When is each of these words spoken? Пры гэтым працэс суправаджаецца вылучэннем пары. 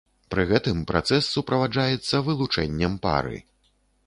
Пры 0.33 0.45
гэтым 0.51 0.79
працэс 0.91 1.29
суправаджаецца 1.35 2.25
вылучэннем 2.31 2.97
пары. 3.05 3.37